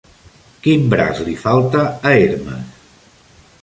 Quin 0.63 0.87
braç 0.93 1.21
li 1.29 1.37
falta 1.43 1.85
a 1.91 2.15
Hermes? 2.17 2.85